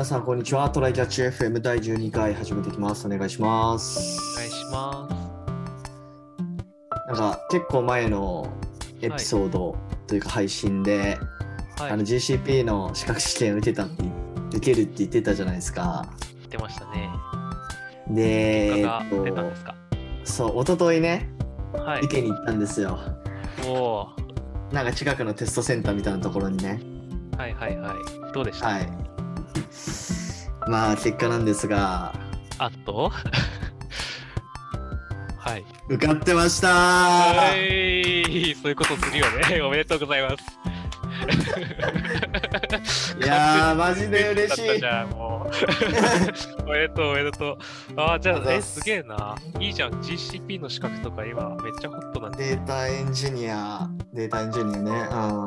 [0.00, 0.70] 皆さん、こんにちは。
[0.70, 3.06] トライキャッチ FM 第12回始めていきます。
[3.06, 4.18] お願いします。
[4.32, 5.06] お願いしま
[7.06, 8.50] なんか、結構前の
[9.02, 9.76] エピソード
[10.06, 11.18] というか配信で、
[11.76, 11.82] す。
[11.82, 14.04] はい、あの GCP の資格試験受けたって、
[14.56, 16.06] 受けるって言ってたじゃないですか。
[16.48, 17.10] 出ましたね。
[18.08, 19.74] で、結果がえっと出たんですか？
[20.24, 21.28] そう、一昨日ね、
[21.74, 22.04] はい。
[22.04, 22.98] 受けに行ったんですよ。
[23.66, 24.08] おお
[24.72, 26.80] なんか近くのテストセンターみたいなところにね。
[27.32, 27.38] ー。
[27.38, 28.32] はいはいはい。
[28.32, 28.88] どうでした、はい。
[30.70, 32.12] まあ、結果なんですが、
[32.58, 33.10] あっと？
[35.36, 35.64] はい。
[35.88, 38.54] 受かってましたはい。
[38.62, 39.60] そういうことするよね。
[39.66, 40.36] おめでとうございます。
[43.20, 44.86] いやー、マジで嬉しいじ。
[44.86, 45.50] ゃん、もう。
[46.68, 47.58] おめでとう、おめでとう。
[47.96, 49.34] ああ、じゃあ、え、すげえな。
[49.58, 49.92] いいじゃん。
[50.00, 52.50] GCP の資格とか今、めっちゃホットなんで。
[52.50, 54.90] データエンジニア、データエンジニアね。
[55.10, 55.16] う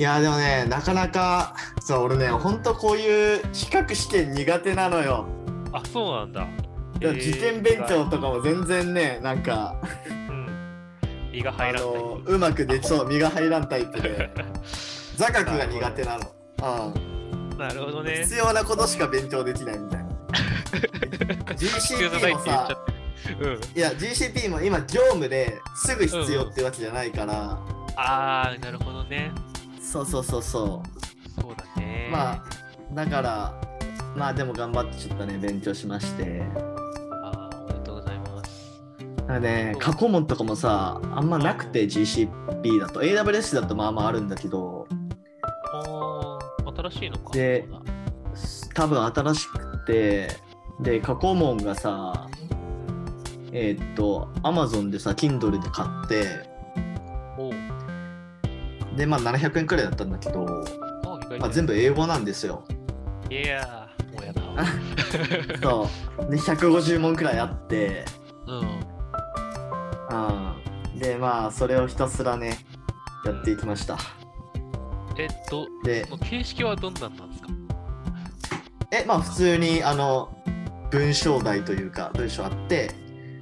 [0.00, 5.26] いや、でもね、なかなか、そう、俺ね、ほんとこういう資格試験苦手なのよ。
[5.74, 6.48] あ、そうなんだ。
[6.96, 9.74] 受験勉強とかも全然ね、なんか、
[10.08, 10.48] うん。
[11.34, 11.92] 胃があ入らない。
[11.92, 14.30] の、うまくできそう、身が入らんタイプで、
[15.16, 16.92] 座学が苦手なの。
[16.92, 17.58] うん。
[17.58, 18.22] なるほどね。
[18.22, 20.08] 必要なことしか勉強できないみたいな。
[21.56, 22.68] GCP もさ。
[23.38, 23.60] うん。
[23.76, 27.58] いや、GCP も今、業務ですぐ必要ってわけじゃないから、
[27.96, 29.30] あー、なるほどね。
[29.90, 31.40] そうそうそうそう。
[31.40, 32.08] そうだね。
[32.12, 32.44] まあ
[32.94, 33.54] だから
[34.16, 36.42] まあでも頑張ってちょっとね勉強しまして
[37.22, 38.78] あー、おめでとうございます。
[39.16, 44.86] だからね過去問とかもさあんまなくて GCP だと AWS だとまあまああるんだけど
[45.72, 47.32] あー、新しいのか。
[47.32, 47.68] で
[48.74, 50.28] 多分新しくて
[50.80, 52.28] で過去問がさ
[53.52, 56.49] えーっと Amazon でさ Kindle で買って
[59.00, 60.44] でまあ700円くらいだったんだけど、
[61.38, 62.62] まあ、全部英語なんですよ。
[63.30, 64.62] いやー、もうやだわ。
[65.62, 65.88] そ
[66.28, 66.30] う。
[66.30, 68.04] で150問くらいあって。
[68.46, 68.58] うん。
[68.58, 68.62] う
[70.96, 70.98] ん。
[70.98, 72.58] でまあそれをひたすらね
[73.24, 73.96] やっていきました。
[75.16, 77.48] えっと、で形式はどんなんなんですか？
[78.92, 80.28] えまあ普通にあの
[80.90, 82.90] 文章題というか文章あって、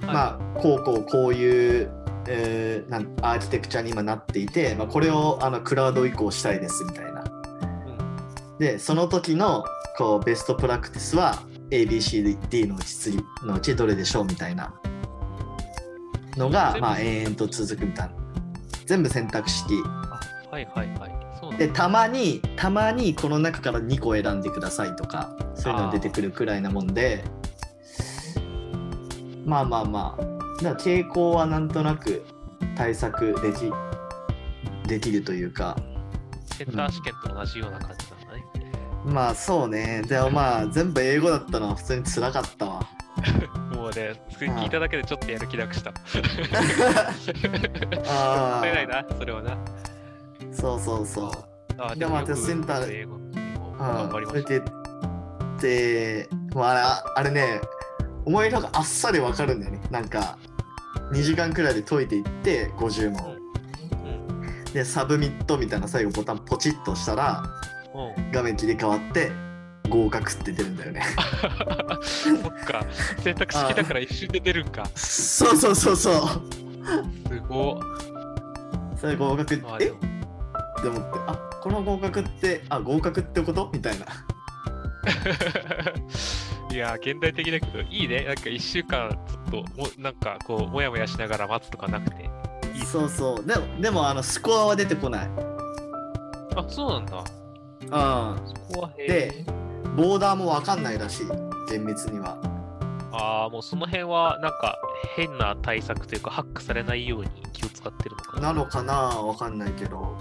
[0.05, 1.91] まあこうこうこういう、
[2.31, 7.23] えーなんアーキテクチャに今なっていて、まあ、これをあのクラウド移行したいですみたいな。
[7.23, 8.57] うん。
[8.59, 9.65] でその時の
[9.97, 14.73] こうベストプラクティスは ABCD のうち次のうちどれでしょうみたいな。
[16.37, 18.13] のがまあ延々と続くみたいな。
[18.85, 19.73] 全部選択式。
[19.85, 20.19] あ
[20.51, 21.57] はいはいはい。
[21.57, 27.23] でたまにたまにこの中から2個選んでくださいとかそういうのが出てくるくらいなもんで。
[29.45, 32.25] まあまあまあだ傾向はなんとなく
[32.75, 33.71] 対策でき
[34.87, 35.77] できるというか。
[36.57, 38.43] センター試験と同じような感じなんだね。
[39.05, 40.01] まあそうね。
[40.07, 42.81] でもまあ全部英語だったのは普通につらかったわ。
[43.73, 45.93] もうね、聞いただけでちょっとやる気なくした。
[48.09, 49.57] あもったいないあな、それはな。
[50.51, 51.31] そうそうそう。
[51.77, 53.19] あでもよく私センター英語を
[53.79, 54.65] あ頑張りましそれで
[55.61, 56.81] でもうあれ
[57.15, 57.61] あれね
[58.25, 59.79] 思いのがあっさりわかるんだよね。
[59.89, 60.37] なんか
[61.11, 63.21] 2時間くらいで解いていって50た。
[63.23, 64.73] 問、うん。
[64.73, 67.43] でサブミットみたいな最後ボタンポチッとしたら
[67.93, 68.23] うん。
[68.23, 68.31] うん。
[68.31, 69.31] 画面切り替わって
[69.89, 71.01] 合格って出るんだよね
[72.01, 72.85] そっか。
[73.23, 74.85] 選択式だから一瞬で出るんか。
[74.95, 76.15] そうそうそうそう
[77.27, 77.77] すごっ。
[78.99, 79.57] それ合格え？
[79.57, 79.61] っ
[80.81, 83.69] て思ってあこの合格ってあ合格ってこと？
[83.73, 84.05] みたいな
[86.71, 88.25] いやー、現代的だけど、いいね。
[88.25, 92.29] なんか一週間、ちょっと、もなんかこう、もやもやしながら待つとかなくて。
[92.73, 95.29] いいそうそうでもでもあのスコアは出てこない
[96.55, 97.17] あ、そうなんだ。
[97.17, 99.45] うんそこはへで
[99.95, 101.27] ボーダーもわかんないらしい
[101.69, 102.37] 厳密には
[103.11, 104.77] ああ、もうその辺は、なんか
[105.15, 108.47] 変な対策というか、ハックされないように気を使ってるのかな。
[108.49, 110.15] なのかなわかんないけど。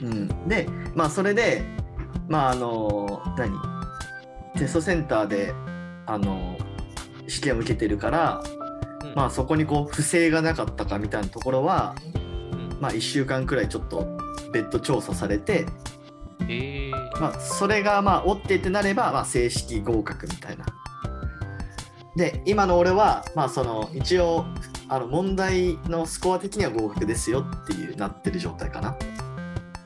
[0.00, 1.62] うん、でまあそれで
[2.28, 3.75] まああの何？
[4.56, 5.54] テストセンターで
[6.06, 6.56] あの
[7.28, 11.94] 試験を受けてるから、うんまあそこにこう不正がなかったかみたいなところは
[12.52, 14.06] うんまあ1週間くらいちょっと
[14.52, 15.66] 別途調査されて、
[16.48, 20.66] えー、まあ、それがまあ OK ってなれば、まあ、正式合格みたいな。
[22.16, 24.46] で今の俺はまあその一応
[24.88, 28.96] あの問題のスコア的には合格ですよっていうなってる状態かな。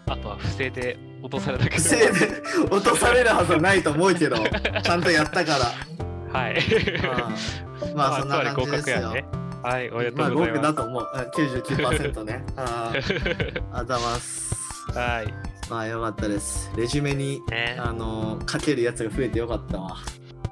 [0.07, 2.77] あとは不正で落とされたけど。
[2.77, 4.37] 落とされるはずはないと思うけど
[4.83, 6.41] ちゃんとやったから。
[6.41, 6.57] はい。
[6.57, 9.13] うんまあそんな感じですよ。
[9.13, 9.25] ね。
[9.63, 10.63] はい、おめでまあ合とうございます。
[10.63, 11.09] 格だと思う。
[11.13, 12.45] うん99%ね。
[12.57, 14.55] あーあざいます。
[14.93, 15.35] はい。
[15.69, 16.73] まあよかったです。
[16.77, 19.97] レジュメに、ねあの書けるやつが増えてよかったわ。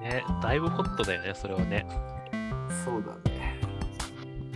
[0.00, 1.86] ね、だいぶホットだよね、それはね。
[2.84, 3.60] そうだね。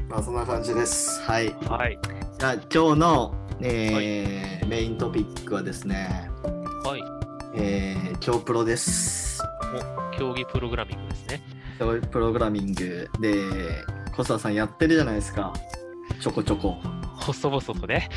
[0.08, 1.20] まあそんな感じです。
[1.22, 1.54] はい。
[1.68, 1.98] はい。
[2.38, 6.28] じゃあ今日の、えーメイントピックはですね、
[6.84, 7.02] はい。
[7.54, 9.40] えー、今日プロです。
[10.12, 11.42] お競技プログラミングですね。
[11.78, 13.34] 今日プログラミングで、
[14.16, 15.52] 小沢さんやってるじゃないですか。
[16.20, 16.76] ちょこちょこ。
[17.18, 18.08] 細々とね。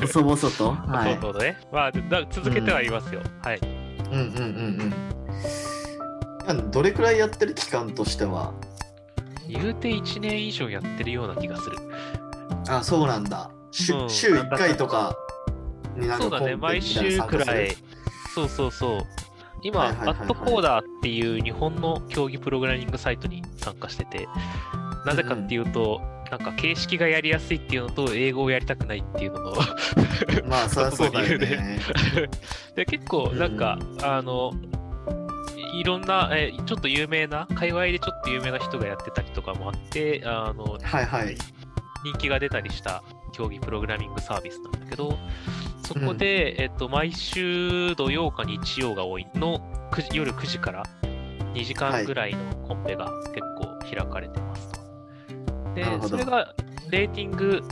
[0.00, 0.72] 細々と？
[0.72, 1.16] はい。
[1.16, 1.56] 細々とね。
[1.72, 3.22] まあ、だ続けてはいますよ。
[3.42, 3.60] はい。
[3.60, 4.36] うんうん
[6.46, 6.70] うんうん。
[6.70, 8.52] どれくらいやってる期間としては？
[9.48, 11.78] 言うて1年以上やってるような気がする。
[12.68, 13.50] あ、そうなんだ。
[13.74, 15.16] 週,、うん週1回とか
[15.96, 17.76] になんかそうだね、毎週くらい。
[18.34, 19.00] そうそうそう。
[19.62, 24.28] 今、はいはいはいはいアットコーダーっていう日本の競技プログラミングサイトに参加してて、
[25.06, 26.00] なぜかっていうと、
[26.30, 29.52] なんか形式がやりやすいっていうのと、英語をやりたくないっていうのの
[30.46, 31.78] まあ、そりゃ そうだよね。
[32.76, 34.52] で結構なんか、あの
[35.72, 41.36] いいろんな、えーちょっと有名な界隈でちょっと有名な人がやってたりとかもあってあのはいはい。
[42.04, 43.02] 人気が出たりした
[43.34, 45.18] 競技プログラミングサービスなんだけど
[45.86, 49.60] そこで、えっと、毎週土曜か日曜が多いの
[49.92, 50.82] 9時夜9時から
[51.52, 54.80] 2時間ぐらいのコンペが結構開かれてますと。
[55.74, 56.54] でなるほどそれが
[56.90, 57.62] レーティング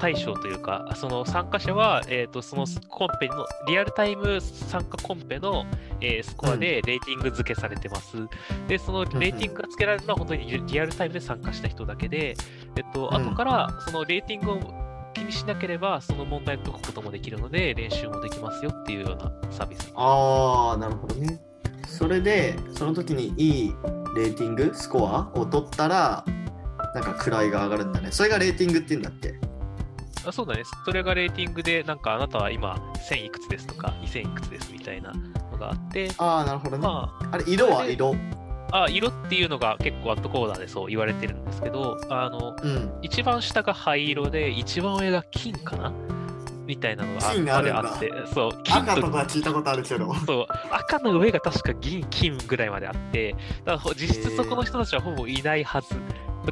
[0.00, 5.66] 対象というか、その参加者は、えー、とそのコンペの、リアルタイム参加コンペの、
[6.00, 8.16] えースコアでレーティング付けされてます。
[8.66, 12.34] で、そのレーティングが付けられるのは本当にリリアルタイムで参加した人だけで、
[12.76, 14.74] えっと、うん後からそのレーティングを
[15.14, 19.92] 気にしなければ、その問題を解くこともできるので、練習もできますよっていうようなサービス。
[19.94, 21.40] ああ、なるほどね。
[21.86, 23.74] それで、その時にいい
[24.16, 26.24] レーティング、スコアを取ったら、
[26.94, 28.08] なんか位が上がるんだね。
[28.10, 29.49] それがレーティングって言うんだっけ？
[30.26, 30.62] あそうだね。
[30.84, 32.74] それがレーティングで、なんかあなたは今
[33.08, 35.12] 1000いくつですとか2000いくつですみたいな
[35.52, 36.86] のがあって、ああ、なるほどね。
[36.86, 38.14] まあれ、色は色？
[38.72, 42.92] あ、あ色っていうのが結構アットコーダーでそう言われてるんですけど、あの、うん。
[43.02, 45.92] 一番下が灰色で、一番上が金かな？
[46.66, 50.14] みたいなのがあって、そう、金赤ととか聞いたことあるけど。
[50.14, 55.88] そう赤の上が確か銀、金ぐらいまであって、だからほ実質そこの人たちはほぼいないはず。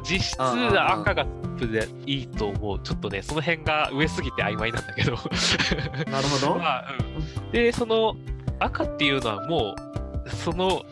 [0.03, 2.79] 実質ああああ赤がトップでいいと思う。
[2.79, 5.11] ちょっとね、その辺が上すぎて曖昧なんだけど。
[6.11, 6.55] なるほど。
[6.59, 6.85] まあ
[7.43, 8.15] うん、で、その
[8.59, 9.75] 赤っていうのはも
[10.25, 10.83] う、その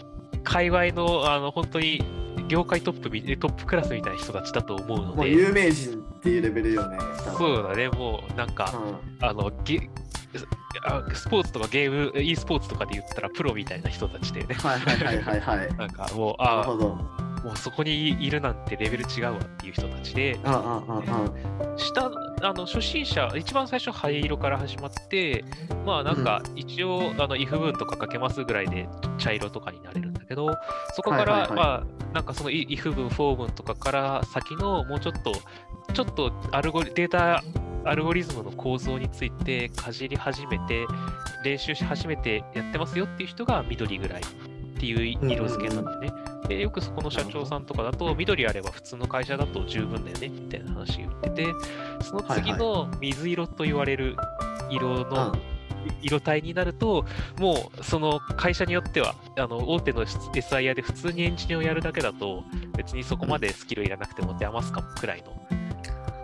[0.44, 2.04] 界隈のあの本当に
[2.48, 6.98] 業界トップみトップクラスみたいな人たちだと思うので、もう有名人っていうレベルよね。
[7.38, 8.74] そうだね、もうなんか、
[9.22, 9.90] うんあのゲ
[10.84, 15.74] あスポーツとかゲーム、e スポーツとかで言ったらプロみたいな人たちでね、はいはいはいはいはい。
[15.76, 17.27] なんかもう、なるあほど。
[17.44, 20.39] もうそこにいるなんてレベル違うわっていう人たちで。
[21.78, 22.12] 下、
[22.42, 25.44] あの初心者、一番最初、灰色から始まって、
[25.86, 28.88] まあなんか、一応、あの if 文とか書けますぐらいで
[29.18, 30.56] 茶色とかになれるんだけど、
[30.95, 31.57] そこから、はいはいはい。
[31.57, 31.63] ま
[32.12, 35.31] あ、なんかその if 文、for 文とかから先の、もうちょっと、
[35.94, 37.44] ちょっとアルゴリデータ、
[37.86, 40.86] アルゴリズムの構造についてかじり始めて、
[41.44, 44.22] 練習し始めてやってますよっていう人が緑ぐらい
[44.78, 46.12] っていう色付けなんだよね。
[46.48, 51.48] でよくそこの社長さんとかだと、緑あれば普通の会社だと十分だよねみたいな話言ってて、
[52.02, 54.16] その次の水色と言われる
[54.70, 55.36] 色の
[56.02, 57.06] 色帯になると、
[57.40, 62.44] もうその会社によっては、あの大手の SIR で普通にエンジニアをやるだけだと、
[62.78, 65.36] 別にそこまでスキルいらなくても出ますかくらいの。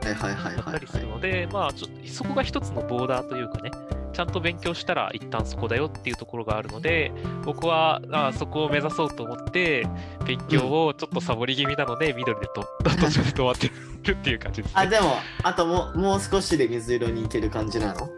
[0.04, 3.72] だったりするはので、まあちょっとそこが一つのボーダーというかね、
[4.14, 7.12] ちゃんと勉強したら一旦そこだよっていうところがあるので、
[7.44, 9.86] 僕はあそこを目指そうと思って、
[10.26, 13.72] 勉強をちょっとサボり気味なので、緑でと途中で止まって
[14.04, 14.76] るっていう感じです、い。
[14.76, 14.92] あ、ね。
[14.92, 18.10] でも、あともうもう少しで水色に行ける感じなの？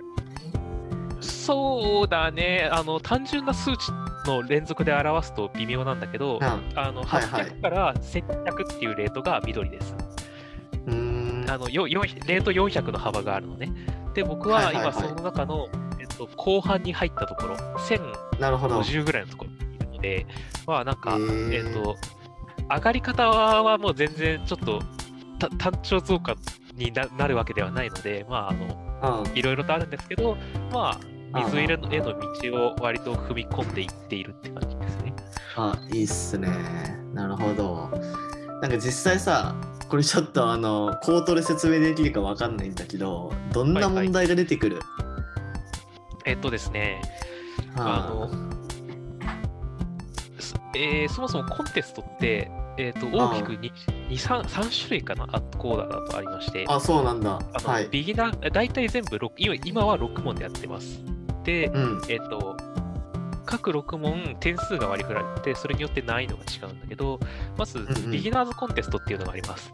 [1.21, 3.91] そうだね、あの単純な数値
[4.27, 6.43] の連続で表すと微妙なんだけど、うん。
[6.43, 9.93] あのはいはい800から1200っていうレートが緑です。
[9.93, 10.14] うーん。
[11.49, 13.71] あのよレート400の幅があるのね。
[14.13, 15.67] で、僕は今その中の、
[15.99, 17.57] えっと、後半に入ったところ、
[18.39, 18.79] なるほど。
[18.79, 20.25] 1050ぐらいのところにいるので、
[20.65, 21.17] まあなんか、
[21.51, 21.97] えっと、
[22.69, 24.81] 上がり方はもう全然ちょっと
[25.39, 26.35] た単調増加
[26.75, 29.37] にななるわけではないので、まああの、うん。
[29.37, 30.37] いろいろとあるんですけど、
[30.71, 30.99] まあ、
[31.43, 35.13] 水色への道を割と踏み込んでいっているって感じですね。
[35.57, 36.47] あ、いいっすね。
[37.13, 37.89] なるほど。
[38.61, 39.53] なんか実際さ、
[39.89, 44.79] これちょっとあの、口頭で説明できるかわかんないんだけど、どんな問題が出てくる、
[46.25, 47.01] えっとですね、
[47.75, 48.29] あはの、
[50.39, 53.71] すえーそもそもコンテストって、えっとあ大きく 2,
[54.09, 57.39] 2 3, 3種類かな、アットコーダーだとありまして、あ、あそうなんだ。
[57.53, 57.87] はい。
[57.89, 60.99] ビギナー、大体全部6今今は6問でやってます。
[61.43, 62.01] で、うん。
[62.09, 62.57] えっと、
[63.45, 67.19] 各6問点数が割り振られて、それによって難易度が違うんだけど、
[67.57, 69.73] まずビギナーズコンテストっていうのがあります。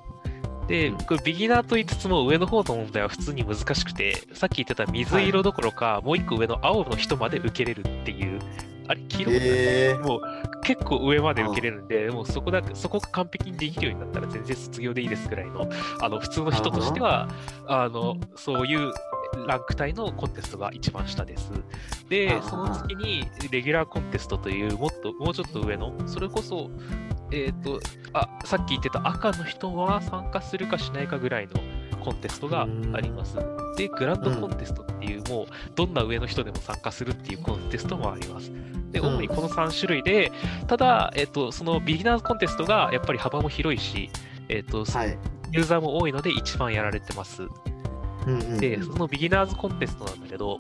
[0.68, 0.98] で、うん。
[0.98, 8.40] これビギナーと言いつつも上の方の問題は普通に難しくて、さっき言ってた水色どころか、もう一個上の青の人まで受けれるっていう、
[8.88, 10.22] あれ、黄色えー、もう
[10.64, 15.70] 結構上まで受けれるんで、もうそこだけ、そこが完璧にできるようになったら全然卒業でいいですぐらいの、
[16.02, 17.30] あの、普通の人としては、
[17.68, 18.92] あの、そういう
[19.48, 21.52] ランク帯のコンテストが一番下です。
[22.10, 26.70] であ、その次に、レギュラーコンテストという、もっと、もうちょっと上の、それこそ、
[27.32, 27.80] えっ、と、
[28.14, 31.54] あ、さっき言ってた赤の人は参加するかしないかぐらいの
[32.04, 33.38] コンテストがあります。
[33.78, 35.46] で、グランドコンテストっていう、もう、
[35.76, 38.52] どんな上の人でも参加するっていうコンテストもあります。
[38.92, 40.32] で、うん主にこの3種類で、
[40.68, 44.10] ただ、えっ、と、そのビギナーズコンテストがやっぱり幅も広いし、
[44.50, 45.18] えっ、と、はい。
[45.54, 47.44] ユーザーも多いので一番やられてます。
[48.28, 50.58] うんうんうんで、そのビギナーズコンテストなんだけど、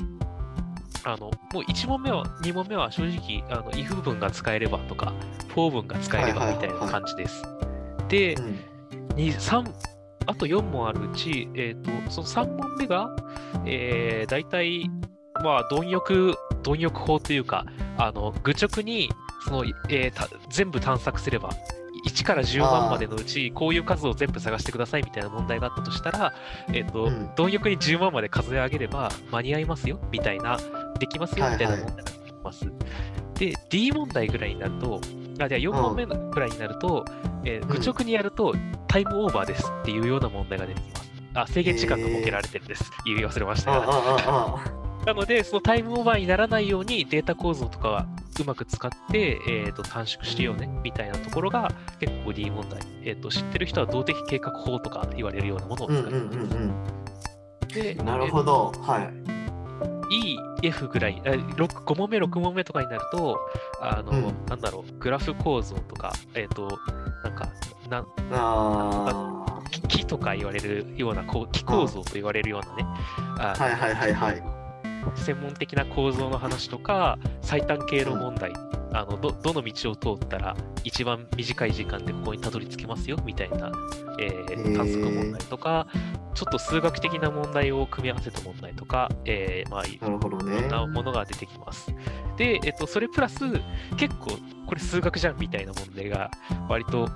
[1.03, 5.13] あの、もう1問目は、2問目は正直、あの、if 文が使えればとか、
[5.53, 7.43] for 文が使えればみたいな感じです。
[8.07, 8.59] で、うん
[10.27, 13.09] あと4問あるうち、えっ、と、その3問目が、
[13.65, 14.89] えー、大体、
[15.43, 17.65] まあ、貪欲、貪欲法というか、
[17.97, 19.09] あの、愚直に、
[19.45, 21.49] その、えーた全部探索すれば、
[22.11, 26.33] 1から10万までのうち、こういう数を全部探してくださいみたいな問題があったとしたら、
[26.73, 30.59] えっ、と、うん貪欲に10万まで数え上げれば間に合いますよみたいな、
[30.99, 32.71] できますよみたいな問題が出てきます。
[33.35, 35.01] で、D 問題ぐらいになると、
[35.39, 37.05] あじゃあ4問目ぐらいになると、
[37.43, 38.53] えーうん愚直にやると
[38.87, 41.11] タイムオーバーですっていうような問題が出てきます。
[41.33, 42.91] あ、制限時間が設けられてるんです。
[43.05, 43.77] 言い忘れましたが。
[43.77, 48.05] ああああなので、そのタイムオーバーにならないようにデータ構造とかは
[48.41, 52.81] うまく使って、えー、と短縮しようねみたいなところが結構 D 問題。
[53.03, 56.15] えー、と知ってる人は動的計画法とか言われるようなものをうん使います。
[56.15, 56.83] うんうん
[57.67, 58.05] でうん。
[58.05, 58.71] なるほど。
[58.81, 59.41] はい。
[60.13, 63.39] E、F ぐらい、あ6 5問目、6問目とかになると、
[63.79, 66.67] あの、うんなんだろう、グラフ構造とか、えっ、と、
[67.23, 67.49] なんか、
[67.89, 69.41] なああ。
[69.71, 72.83] 木木とか言われるような、こう木構造と言われるようなね、
[73.37, 74.60] はいはいはいはい。
[75.15, 78.51] 専門的な構造の話とか、最短経路問題、
[78.93, 83.71] あのどどの道を通ったら一番短い時間でここにたどり着けますよみたいな、
[84.19, 85.87] えーへー探索問題とか、
[86.33, 90.69] ちょっと数学的な問題を組み合わせた問題とか、えーまあ、いろねん。
[90.69, 91.93] なものが出てきます。
[92.37, 93.39] で、えっと、それプラス、
[93.97, 94.31] 結構、
[94.65, 96.31] これ数学じゃんみたいな問題が
[96.69, 97.07] 割とうん。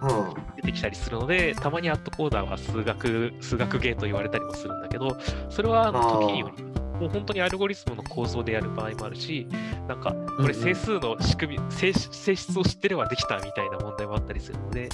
[0.57, 5.17] 出てきたりするので、たまにアットコーダーは数学、数学ゲーと言われたりもするんだけど、
[5.49, 6.64] それはあの時により、
[6.99, 9.47] もう本当にアルゴリズムの構造でやる場合もあるし、
[9.87, 10.47] なんか、こうんうん。
[10.47, 14.89] れ整数の仕組み、性質性質を知ってればできたみたいな問題もあったりするので、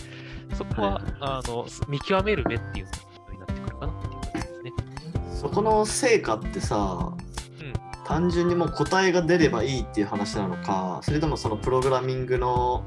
[0.56, 2.86] そこは、はいはいあの見極める目っていう
[3.28, 3.94] のになってくるかな。
[3.94, 4.74] っていう感じですね。
[5.42, 7.14] そこの成果ってさ、
[7.60, 7.74] うん。
[8.04, 12.84] 単純にもう答えが出ればいいっていう話なのかそれともそのプログラミングの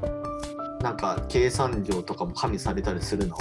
[0.82, 3.36] なんか計算量とかも加味されたりするの？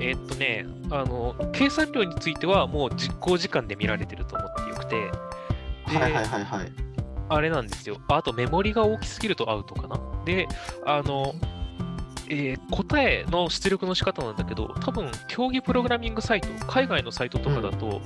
[0.00, 5.10] えーっとね、あの、計算量についてはもう実行時間で見られてると思ってよくて、
[5.90, 6.72] ではいはいはいはい。
[7.30, 7.98] あれなんですよ。
[8.08, 10.00] あとメモリが大きすぎるとアウトかな。
[10.24, 10.48] で、
[10.86, 11.34] あの、
[12.30, 18.00] えー答えの出力の仕方なんだけど、多分競技プログラミングサイト、海外のサイトとかだと、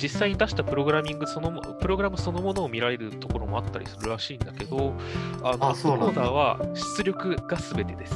[0.00, 4.94] 実際に出したプログラミングそのも、プログラムそのものを見られるところもあったりするらしいんだけど、
[5.42, 6.60] あの、あコーダーは
[6.96, 8.14] 出力が全てです。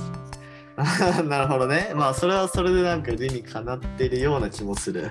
[1.29, 1.93] なるほどね。
[1.95, 5.11] まあそれはそれでなんか理にかなってるような気もする。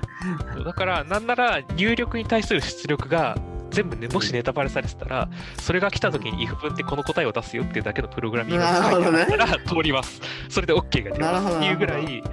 [0.66, 3.38] だから、なんなら入力に対する出力が
[3.70, 10.22] 全部ね、もしネタバレされてたら、それが来た時に if 文ってこの答えを出すよっていうだけのプログラミングが書いてあったら通ります。
[10.50, 12.24] それで OK が出ますっていうぐらい、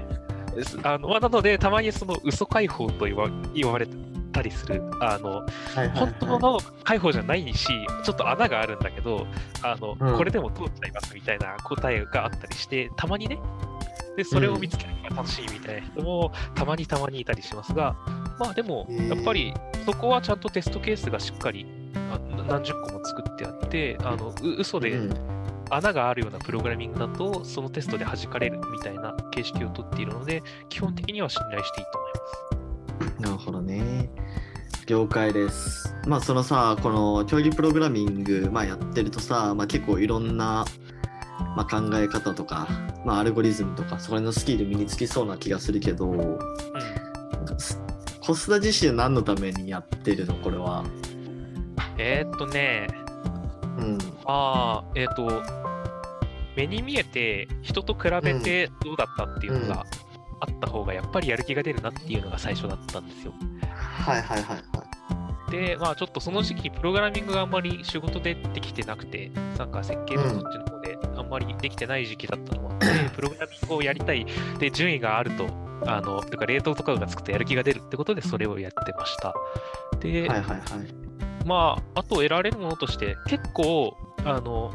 [0.82, 3.86] あのまあなので、たまにその嘘解放と言わ言われ
[4.38, 5.98] たりする、あのはいはい、はい。
[5.98, 7.66] 本当の解放じゃないし、
[8.04, 9.26] ちょっと穴があるんだけど、
[9.62, 13.38] あのうんこれでも通っちゃいますみたいな答えがあったりして、たまにね、
[14.16, 17.96] でそれを見つけるのが楽しいみたいな人もたまにたまにいたりしますが、
[18.38, 19.52] まあでも、やっぱり
[19.84, 22.18] そこはちゃんとテストケースがしっかりあ
[22.48, 25.38] 何十個も作ってあって、あのう嘘でうん
[25.70, 32.47] 穴があるようなプログラミングだと、そのテストで弾かれるみたいな形式をとっているので、基本的には信頼していいと思います。
[33.18, 34.10] なるほどね。
[34.86, 35.94] 了解です。
[36.06, 40.64] まあそのさ、この競技プログラミング、まあ、やってるとさ、まあ、結構いろんな、
[41.56, 42.68] まあ、考え方とか、
[43.04, 46.38] まあ、アルゴリズムとか、そこのスキル身につきそうな気がするけど、うん
[48.20, 50.34] コスダ自身は何のためにやってるの？
[50.34, 50.84] これは。
[51.96, 52.86] えーっとね、
[53.78, 53.98] うん。
[54.26, 55.42] ああ、えっ、と、
[56.54, 59.86] 目に見えて人と比べてどうだったっていうのが
[60.40, 63.32] あった方がやっぱりやる気が出るなっていうのが最初だったんですよ。
[63.72, 64.84] はいはいはいは
[65.48, 65.50] い。
[65.50, 74.26] で、まあちょっとその時期、プログラミングがあんまり仕事でできてなくて、なんか設計とそっちの方であんまりできてない時期だったのもあって、プログラミングをやりたい、
[74.58, 75.46] で、順位があると、
[75.86, 79.34] あの、とか、冷凍とかがつくとやる気が出るってことで、それをやってました。
[80.00, 80.60] で、はいはいはい。
[81.46, 84.72] まあ、あと得られるものとして、結構、あの、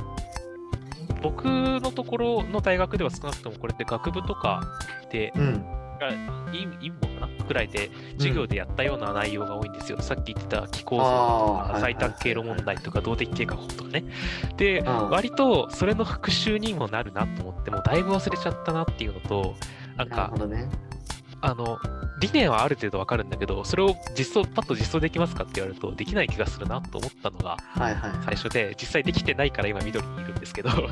[1.24, 4.62] 僕のところの大学では少なくともこれって学部とか
[5.12, 5.66] で、うん。
[6.52, 7.46] 陰陰謀かな？
[7.46, 10.02] くらいで授業でやったような内容が多いんですよ。
[10.02, 14.04] さっき言ってた気候像とかはい最短経路問題とか動的経過法とかね。
[14.58, 19.56] で、うん割とそれの復習にもなるなと思って、もうだいぶ忘れちゃったなっていうのと、
[19.96, 20.70] なんかなるほ、どね。
[21.40, 21.78] あの、
[22.24, 28.12] 理念はある程度わかるんだけど、それを実装、パッと実装できますかって言われると、できない気がするなと思ったのがはいはい。
[28.24, 30.84] 最初で、実際できてないから今緑にいるんですけど、はい。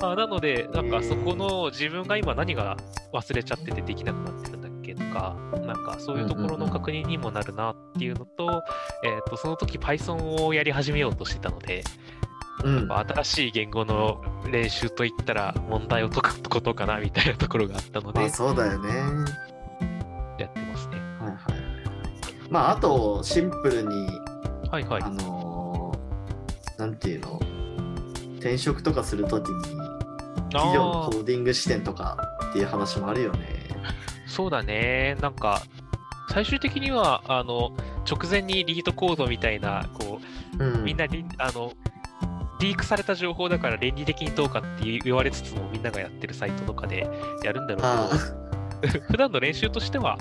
[0.00, 2.78] あなので、なんかそこの自分が今何が
[3.12, 8.62] 忘れちゃっててできなくなってるんだっけとか、なんかそういうところの確認にもなるなっていうのと、
[9.04, 11.84] えっ、と、その時 Python をやり始めようとしてたので、
[12.64, 12.92] うん。
[12.92, 18.90] 新しい言語の練習といったら問題を解くことかなみたいなところがあったのでまあ、そうだよね。
[20.38, 20.96] やってますね。
[20.96, 21.62] はいはいはい。
[22.50, 24.08] まああとシンプルに
[24.70, 25.10] はいはいあ。
[25.10, 27.40] のーなんていうの？
[28.36, 29.64] 転職とかするときに
[30.52, 33.68] 企業のコーディング視点とかっていう話もあるよね。
[34.26, 35.16] そうだね。
[35.20, 35.60] なんか、
[36.30, 37.72] 最終的には、あの、
[38.08, 40.20] 直前にリードコードみたいな、こ
[40.58, 40.84] う、うん。
[40.84, 41.72] みんなりあの
[42.60, 47.08] リークされた情報だから倫理的にどうかって言われつつもみんながやってるサイトとかで
[47.44, 48.10] やるんだろあ
[48.82, 50.18] うけど 普段の練習としては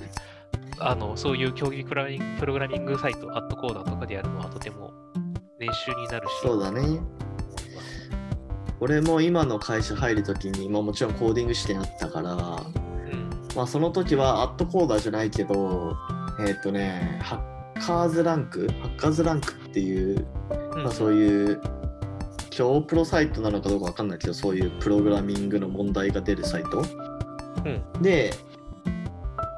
[0.79, 4.93] あのそういう競技プログラミングプログラミングサイトアットコーダーとかでやるのはとても
[5.59, 6.31] 練習になるし。
[6.43, 6.99] そうだね。
[8.79, 13.29] 俺も今の会社入るときに、まあ、もちろんコーディング視点あったから、うん。
[13.55, 15.97] まあ、その時はアットコーダーじゃないけど、
[16.45, 17.37] えっ、とね、ハ
[17.75, 20.27] ッカーズランクハッカーズランクっていう、
[20.75, 20.83] うん。
[20.83, 21.61] まあ、そういう
[22.57, 26.83] 超プロサイトなのかどうかわかんないけど、そういうプログラミングの問題が出るサイト。
[27.63, 28.33] うんで、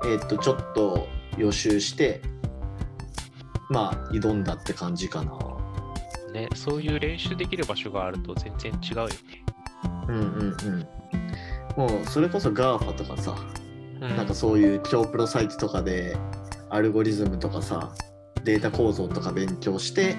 [0.05, 1.07] えっ、と、ちょっと
[1.37, 2.21] 予習して、
[3.69, 5.31] まあ、挑んだって感じかな。
[6.33, 9.13] ね、そういう練習できる場所があると全然違うよね。
[10.09, 10.57] うんうん
[11.77, 11.89] うん。
[11.89, 13.33] もう、それこそ GAFA とかさ、
[14.01, 16.17] うんなんかそういう超プロサイトとかで、
[16.69, 17.93] アルゴリズムとかさ、
[18.43, 20.17] データ構造とか勉強して、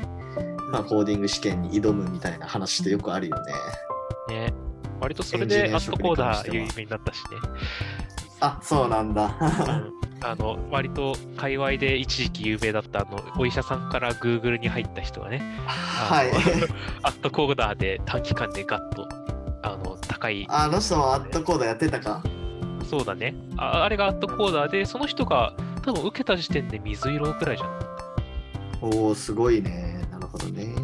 [0.70, 3.52] まあ、コーディング試験に挑むみたいな話ってよくあるよね。
[4.28, 4.54] ね、
[5.00, 7.22] 割とそれでアットコーダー有名になったしね。
[8.40, 9.36] あ、そうなんだ。
[9.40, 16.30] うんあの割と界隈で一時期有名だったあのお医者さんから Google に入った人がね、はい。
[17.02, 19.08] アットコーダーで短期間でガッと
[19.62, 22.22] あの高い、あの人もアットコーダーやってたか。
[22.84, 27.70] そうだねあ、あれがアットコーダーで、その人が多分受けた時点で水色くらいじゃん。
[28.82, 29.89] おお、すごいね。
[30.32, 30.74] ほどね。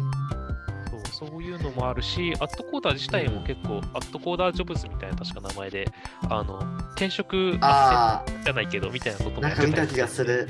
[1.13, 5.87] そうそういうのもあるし、アットコーダー自体も結構、アットコーダージョブズみたいな確か名前で、
[6.29, 6.59] あの
[6.91, 10.47] 転職じゃないけどみたいなことあ、もなんか見た気がする。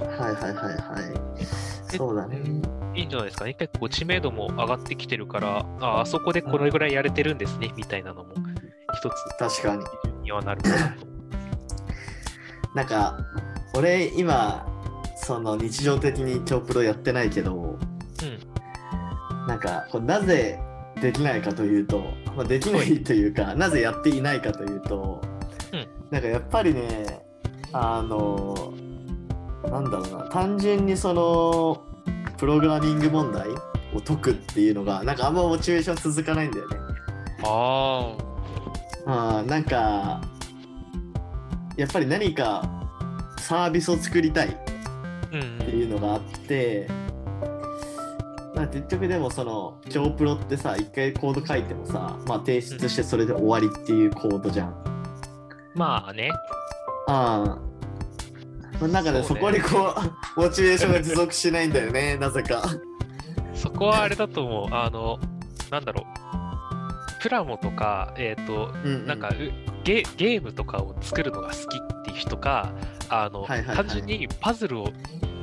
[0.00, 1.96] はいはいはいはい。
[1.96, 2.40] そうだね。
[2.94, 3.54] いいんじゃないですかね。
[3.54, 8.34] 結構知名度も上がってきてるから、ああそこでこれぐらいやれてるんですね、みたいなのも
[8.94, 9.84] 一つ確かに。
[10.22, 11.06] にはなるかなと。
[12.74, 13.18] なんか、
[13.74, 14.66] 俺今、
[15.16, 17.65] その日常的に超プロやってないけど、うん。
[19.46, 20.58] なんか、なぜ
[21.00, 22.02] できないかというと、
[22.36, 25.20] まあ、できないというか、なぜやっていないかというと、
[25.72, 25.86] うん。
[26.10, 27.24] なんかやっぱりね、
[27.72, 28.72] あの、
[29.64, 31.82] なんだろうな、単純にその、
[32.38, 36.76] プログラミング問題を解くっていうのが、なんかあんまモチベーション続かないんだよね。
[37.44, 38.16] あ
[39.06, 40.20] あーなんか、
[41.76, 42.68] やっぱり何か
[43.38, 44.52] サービスを作りたいっ
[45.58, 46.88] ていうのがあって、
[48.56, 54.74] まあ、結局でもその超プロってさ一回コード書いてもさ、まあ、提出してそれで終わりっていうコードじゃん。
[55.74, 56.30] まあね。
[57.06, 57.58] あ
[58.80, 59.94] あなんかねそこにこ
[60.36, 62.62] う モチベーションが持続しないんだよね なぜか。
[63.54, 64.74] そこはあれだと思う。
[64.74, 65.18] あの、
[65.70, 67.22] なんだろう。
[67.22, 69.34] プラモとか、えっ、と、うんうんなんかう
[69.84, 72.72] ゲゲームとかを作るのが好きっていう人か、
[73.10, 74.92] あの、はいはいはい単純にパズルを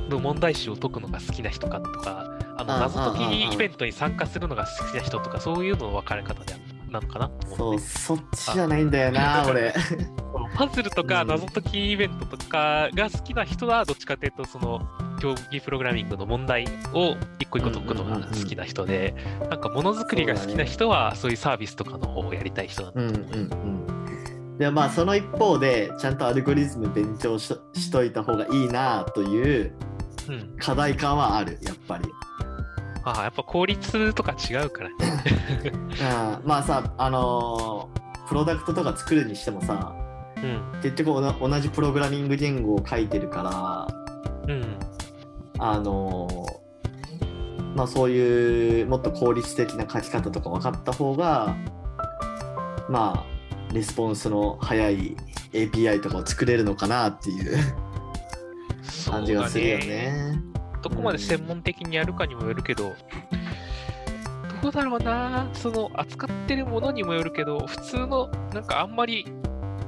[0.08, 6.54] の問題集を解くのが好きな人かとか、あの謎解きイベントに参加するのが好きな人とか、そういうのの分かれ方で
[6.90, 7.86] なのかなとそう思って。
[7.86, 9.74] そっちじゃないんだよな俺。
[10.54, 14.88] パズルとかうん謎解きイベントとかが好きな人は、どっちかというと、その、
[15.20, 19.14] 競技プログラミングの問題を一個一個解くのが好きな人で、
[19.50, 23.84] なんかものづくりが好きな人は、そういうサービスとかの方をやりたい人なんだうんうんと思うよ。
[24.48, 24.58] うん。
[24.58, 29.74] でまあその一方でちゃんとアルゴリズム勉強ししといた方がいいなという
[30.28, 30.56] うん。
[30.58, 32.08] 課題感はある、やっぱり。
[33.04, 34.94] ああ、やっぱ効率とか違うからね。
[36.40, 39.94] うん、まあさ、あのープロダクトとか作るにしてもさ、
[40.36, 40.80] うん。
[40.82, 43.86] 結局同じプログラミング言語を書いてるか
[44.48, 44.78] ら、うん。
[45.58, 46.64] あのー
[47.74, 51.56] まあそういうもっと効率的な書き方とか分かった方が、
[52.88, 55.16] まあ、レスポンスの早い
[55.52, 57.58] API とかを作れるのかなっていう
[59.10, 60.53] 感じがするよね。
[60.84, 62.94] どこまで専門的にやるかにもよるけど、
[64.62, 69.26] どうだろうな、その扱ってるものにもよるけど、普通のなんかあんまり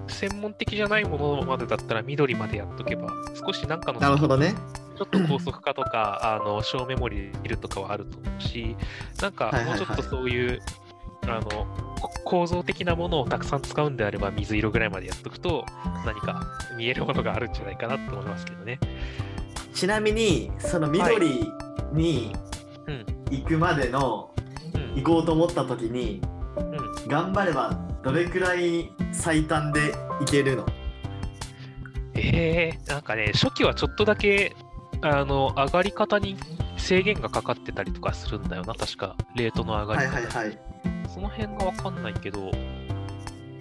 [0.09, 4.54] 専門的じゃないものまでだったら緑までやっとけば、少しなんかのなるほどね。
[4.96, 8.74] ちょっと高速化とか、あの小メモリいるとかはあると思うし、
[9.20, 10.62] なんかはいはいはいもうちょっとそういう、
[11.24, 11.66] あの
[12.00, 15.66] こ構造的なものをたくさん使うんであれば、水色ぐらいまでやっとくと、
[16.06, 16.46] 何か
[16.78, 18.80] 見えるものがあるんじゃないかなと思いますけどね。
[19.76, 21.52] ちなみに、その緑
[21.92, 22.34] に
[22.86, 23.06] うん。
[23.30, 24.30] 行くまでの、
[24.74, 26.22] うん行こうと思った時に、
[26.56, 30.66] うん頑張ればどれくらい最短でいけるの？
[32.14, 34.56] えー、なんかね、初期はちょっとだけ、
[35.02, 36.38] あの、上がり方に
[36.78, 40.20] 制限がかかってたりとかするんだよな、確か、レートの上がはり方。
[40.20, 40.58] いはいはい。
[41.12, 42.50] その辺がわかんないけど、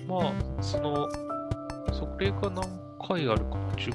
[0.07, 1.09] まあ、その、
[1.91, 2.63] それが何
[3.05, 3.93] 回あるかな、10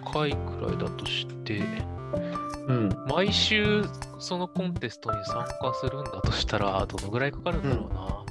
[0.00, 1.62] 回くらいだとして、
[2.68, 2.88] うん。
[3.08, 3.84] 毎週
[4.18, 8.24] そのコンテストに参加するんだとしたら、どのぐらいかかるんだろうな。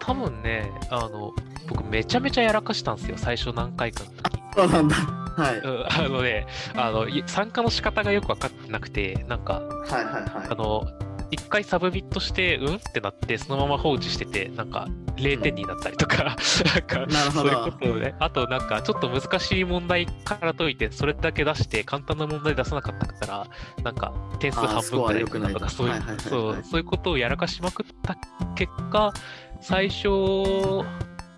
[0.00, 1.32] 多分ね、あの、
[1.68, 4.40] 僕めちゃめちゃやらかしたんですよ、最初何回かの時。
[4.56, 4.96] そうなんだ。
[4.96, 5.58] はい。
[5.58, 10.24] うんあのね、あの、い参加の仕方がよく分かってなくて、なんか、はいはいはい。
[10.50, 10.86] あの、
[11.30, 12.74] 一回サブミットして、うん？
[12.76, 16.24] ってなって、そのまま放置してて、なんか、0点になったりとか、
[16.74, 17.48] なんか、なるほど。
[17.48, 23.46] そういうことをね、あとなんか、ちょっと難しい問題から解いて、それだけ出して、簡単な問題出さなかったから、
[23.84, 26.26] なんか、点数半分くらいスコア良くないととか、そういはいはいはいはい。
[26.26, 28.16] う、そう、そういうことをやらかしまくった
[28.54, 29.12] 結果、
[29.60, 30.08] 最初、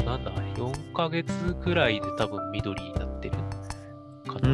[0.05, 3.37] なんだ、4ヶ月くらいで多分緑になってる
[4.27, 4.49] かうな。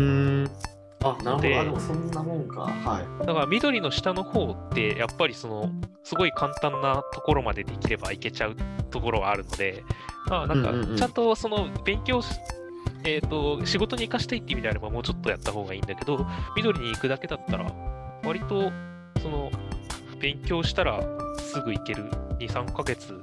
[1.04, 1.61] あ、なるほでど。
[1.61, 2.62] あ、でもそんなもんか。
[2.62, 3.26] はい。
[3.26, 5.70] だから緑の下の方ってやっぱりその
[6.02, 8.56] すごい簡単なところまでできればいけちゃう
[8.90, 9.84] ところがあるので、
[10.28, 12.28] まあなんかうんうんうんちゃんとその勉強し、
[13.04, 17.72] えっ、と仕事に生かしたいって意味であればもうちょっとやった方がいいんだけど、緑に行くだけだったら
[18.24, 18.72] 割と
[19.22, 19.50] その
[20.20, 21.00] 勉強したら
[21.38, 22.04] すぐ行ける
[22.40, 23.20] 2、3ヶ月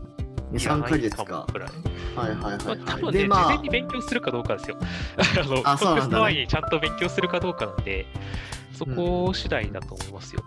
[0.52, 1.48] 2、3いらないヶ月か。
[1.52, 1.70] くらい。
[2.16, 2.80] はいはいまあ、はいはい。
[2.86, 4.78] 多分ね、で、まあ事前に、勉強するかどうかですよ。
[5.42, 8.06] あの、あそうなんだね前にちゃんと勉強するかどうかなんで、
[8.74, 10.44] そこ次第だと思いますよ。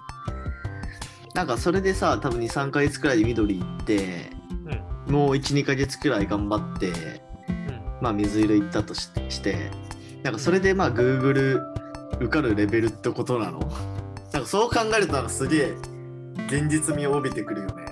[1.34, 4.30] なんかそれでさ、多分2、3ヶ月くらいで緑行って、
[5.06, 5.14] うん。
[5.14, 6.94] もう1、2ヶ月くらい頑張って、うん。
[8.00, 9.70] まあ水色行ったとしして、
[10.22, 11.60] なんかそれでまあ Google
[12.20, 13.60] 受かるレベルってことなの？
[14.32, 15.74] なんかそう考えるとなんかすげえ
[16.48, 17.84] 現実味を帯びてくるよね。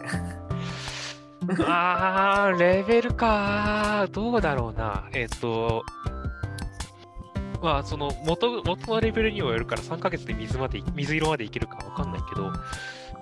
[1.67, 4.13] あー、レベルかー。
[4.13, 5.09] どうだろうな。
[5.13, 5.85] えっ、と、
[7.63, 12.61] まあ、その元、元のレベルにもよるから3ヶ月で水まで、水色までいけるかわかんないけど、うんうんうん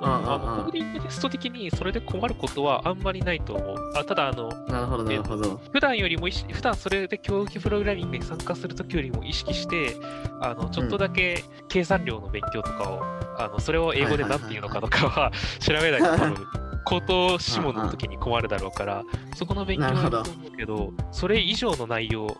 [0.00, 3.92] あのコーディングテスト的にそれで困ることはあんまりないと思う。
[3.94, 5.60] あただ、あの、なるほどなるほど。
[5.72, 9.96] 普段よりも普段それで競技プログラミングに参加するときよりも意識して、
[10.40, 13.02] あの、ちょっとだけ計算量の勉強とかを、
[13.38, 16.37] あの、それを英語で何て言うのかとかは調べないと多分、
[16.85, 19.03] 口頭試問の時に困るだろうから、
[19.37, 22.37] そこの勉強はやると思うけど、それ以上の内容、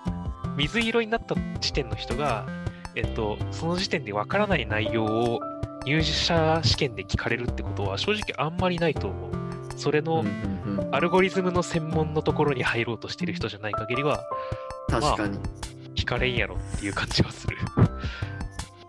[0.57, 2.47] 水色になった時点の人が、
[2.95, 5.41] えっと、その時点でわからない内容を
[5.85, 9.33] 入社試験で聞かれるってことは正直あんまりないと思う。
[9.77, 10.25] それの、
[10.93, 14.25] アルゴリズムの専門のところに入ろうとしている人じゃない限りは、
[14.89, 15.39] 確かに。
[15.95, 17.57] 聞かれんやろっていう感じはする。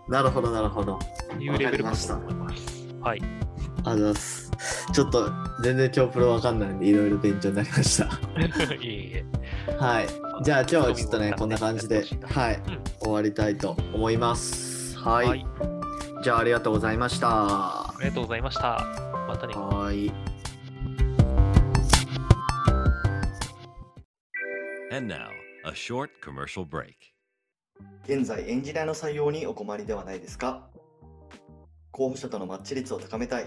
[0.08, 0.98] なるほどなるほど。
[1.38, 2.86] いうレベルかと思います。
[3.00, 3.45] はい。
[3.86, 4.92] ありがとうございます。
[4.92, 5.30] ちょっと
[5.62, 8.04] 全然今日プロわかんないんでいろいろ勉強になりました。
[8.76, 9.24] いえいえ。
[9.78, 10.06] はい。
[10.42, 14.98] じゃあ今日はちょっとね、こんな感じで、はい、うん終わりたいと思います。
[14.98, 15.26] はい。
[15.28, 15.46] はい。
[16.22, 17.28] じゃあありがとうございました。
[17.30, 18.84] ありがとうございました。
[19.28, 19.54] またね。
[19.54, 20.12] はい。
[24.92, 25.28] And now,
[25.64, 26.94] a short commercial break.
[28.04, 30.68] 現在エンジニアの採用にお困りではないですか？
[31.92, 33.46] 候補者とのマッチ率を高めたい、